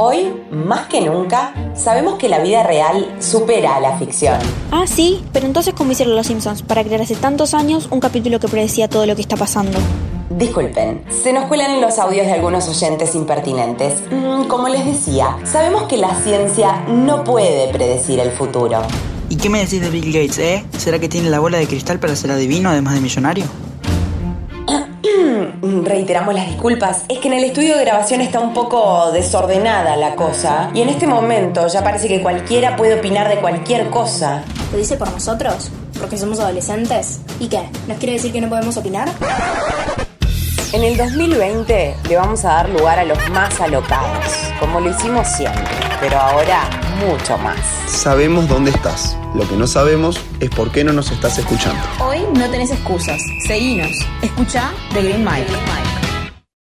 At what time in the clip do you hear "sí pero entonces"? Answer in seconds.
4.86-5.74